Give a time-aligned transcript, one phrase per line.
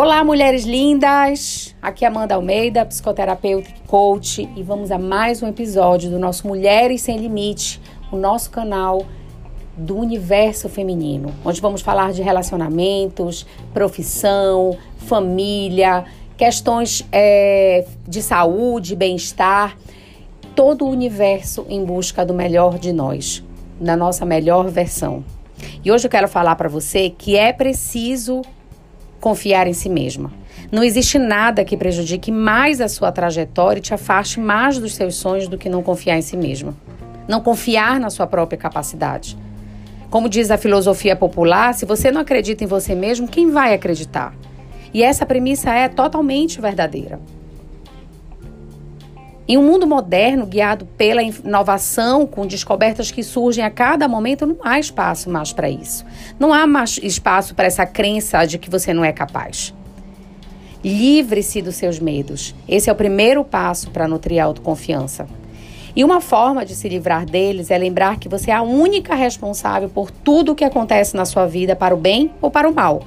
[0.00, 1.74] Olá, mulheres lindas!
[1.82, 6.46] Aqui é Amanda Almeida, psicoterapeuta e coach, e vamos a mais um episódio do nosso
[6.46, 7.80] Mulheres Sem Limite,
[8.12, 9.04] o nosso canal
[9.76, 13.44] do universo feminino, onde vamos falar de relacionamentos,
[13.74, 16.04] profissão, família,
[16.36, 19.76] questões é, de saúde, bem-estar,
[20.54, 23.44] todo o universo em busca do melhor de nós,
[23.80, 25.24] da nossa melhor versão.
[25.84, 28.42] E hoje eu quero falar para você que é preciso
[29.20, 30.32] confiar em si mesma.
[30.70, 35.14] Não existe nada que prejudique mais a sua trajetória e te afaste mais dos seus
[35.14, 36.76] sonhos do que não confiar em si mesma.
[37.26, 39.36] Não confiar na sua própria capacidade.
[40.10, 44.34] Como diz a filosofia popular, se você não acredita em você mesmo, quem vai acreditar?
[44.92, 47.20] E essa premissa é totalmente verdadeira.
[49.50, 54.58] Em um mundo moderno, guiado pela inovação, com descobertas que surgem a cada momento, não
[54.62, 56.04] há espaço mais para isso.
[56.38, 59.72] Não há mais espaço para essa crença de que você não é capaz.
[60.84, 62.54] Livre-se dos seus medos.
[62.68, 65.26] Esse é o primeiro passo para nutrir a autoconfiança.
[65.96, 69.88] E uma forma de se livrar deles é lembrar que você é a única responsável
[69.88, 73.00] por tudo o que acontece na sua vida, para o bem ou para o mal.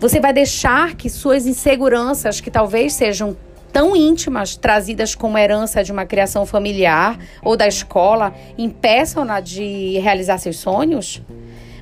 [0.00, 3.36] Você vai deixar que suas inseguranças, que talvez sejam
[3.76, 10.38] tão íntimas, trazidas como herança de uma criação familiar ou da escola, impeçam-na de realizar
[10.38, 11.20] seus sonhos?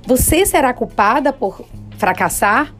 [0.04, 1.64] Você será culpada por
[1.96, 2.74] fracassar?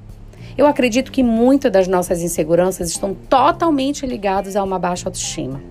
[0.59, 5.63] Eu acredito que muitas das nossas inseguranças estão totalmente ligadas a uma baixa autoestima.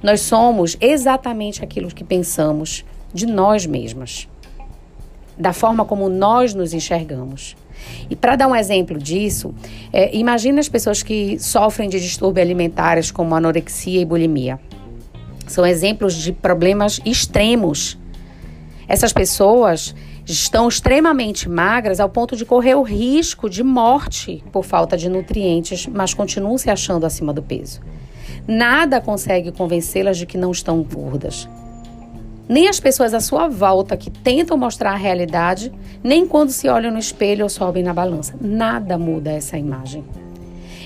[0.00, 4.28] Nós somos exatamente aquilo que pensamos de nós mesmas,
[5.36, 7.56] da forma como nós nos enxergamos.
[8.08, 9.54] E para dar um exemplo disso,
[9.92, 14.60] é, imagine as pessoas que sofrem de distúrbios alimentares como anorexia e bulimia.
[15.46, 17.98] São exemplos de problemas extremos.
[18.88, 19.94] Essas pessoas
[20.26, 25.86] estão extremamente magras ao ponto de correr o risco de morte por falta de nutrientes,
[25.86, 27.80] mas continuam se achando acima do peso.
[28.46, 31.48] Nada consegue convencê-las de que não estão gordas
[32.52, 35.72] nem as pessoas à sua volta que tentam mostrar a realidade,
[36.04, 38.34] nem quando se olham no espelho ou sobem na balança.
[38.38, 40.04] Nada muda essa imagem.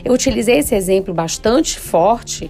[0.05, 2.49] Eu utilizei esse exemplo bastante forte,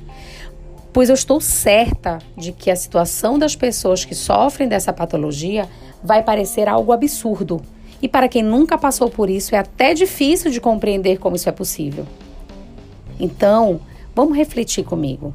[0.92, 5.66] pois eu estou certa de que a situação das pessoas que sofrem dessa patologia
[6.04, 7.62] vai parecer algo absurdo.
[8.02, 11.52] E para quem nunca passou por isso, é até difícil de compreender como isso é
[11.52, 12.06] possível.
[13.18, 13.80] Então,
[14.14, 15.32] vamos refletir comigo.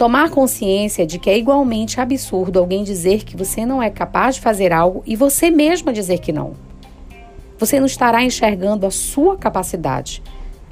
[0.00, 4.40] Tomar consciência de que é igualmente absurdo alguém dizer que você não é capaz de
[4.40, 6.54] fazer algo e você mesma dizer que não.
[7.58, 10.22] Você não estará enxergando a sua capacidade,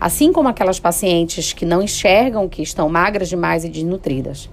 [0.00, 4.48] assim como aquelas pacientes que não enxergam que estão magras demais e desnutridas.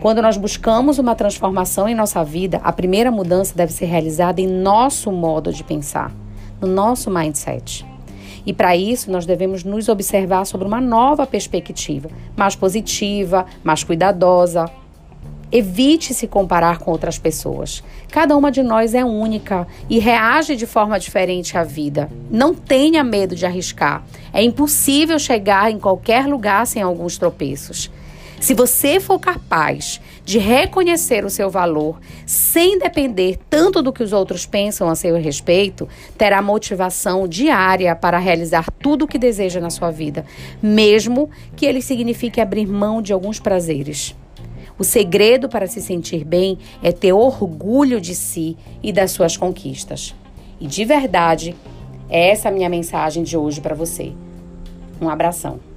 [0.00, 4.46] Quando nós buscamos uma transformação em nossa vida, a primeira mudança deve ser realizada em
[4.46, 6.10] nosso modo de pensar,
[6.58, 7.84] no nosso mindset.
[8.46, 14.70] E para isso, nós devemos nos observar sobre uma nova perspectiva, mais positiva, mais cuidadosa.
[15.50, 17.82] Evite se comparar com outras pessoas.
[18.10, 22.10] Cada uma de nós é única e reage de forma diferente à vida.
[22.30, 24.02] Não tenha medo de arriscar.
[24.32, 27.90] É impossível chegar em qualquer lugar sem alguns tropeços.
[28.40, 34.12] Se você for capaz de reconhecer o seu valor sem depender tanto do que os
[34.12, 39.70] outros pensam a seu respeito, terá motivação diária para realizar tudo o que deseja na
[39.70, 40.24] sua vida,
[40.62, 44.14] mesmo que ele signifique abrir mão de alguns prazeres.
[44.78, 50.14] O segredo para se sentir bem é ter orgulho de si e das suas conquistas.
[50.60, 51.54] E de verdade,
[52.08, 54.12] é essa a minha mensagem de hoje para você.
[55.00, 55.73] Um abração.